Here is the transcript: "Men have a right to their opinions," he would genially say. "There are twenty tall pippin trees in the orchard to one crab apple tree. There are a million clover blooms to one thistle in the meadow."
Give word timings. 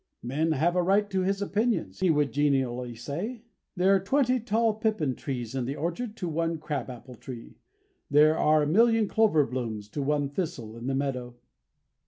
"Men 0.23 0.53
have 0.53 0.75
a 0.75 0.81
right 0.81 1.07
to 1.11 1.23
their 1.23 1.47
opinions," 1.47 1.99
he 1.99 2.09
would 2.09 2.31
genially 2.31 2.95
say. 2.95 3.43
"There 3.75 3.93
are 3.93 3.99
twenty 3.99 4.39
tall 4.39 4.73
pippin 4.73 5.13
trees 5.13 5.53
in 5.53 5.65
the 5.65 5.75
orchard 5.75 6.17
to 6.17 6.27
one 6.27 6.57
crab 6.57 6.89
apple 6.89 7.13
tree. 7.13 7.59
There 8.09 8.35
are 8.35 8.63
a 8.63 8.67
million 8.67 9.07
clover 9.07 9.45
blooms 9.45 9.87
to 9.89 10.01
one 10.01 10.29
thistle 10.29 10.75
in 10.75 10.87
the 10.87 10.95
meadow." 10.95 11.35